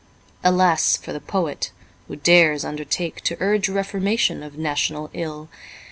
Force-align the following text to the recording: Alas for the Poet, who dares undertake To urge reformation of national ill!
Alas 0.43 0.97
for 0.97 1.13
the 1.13 1.19
Poet, 1.19 1.69
who 2.07 2.15
dares 2.15 2.65
undertake 2.65 3.21
To 3.21 3.37
urge 3.39 3.69
reformation 3.69 4.41
of 4.41 4.57
national 4.57 5.11
ill! 5.13 5.47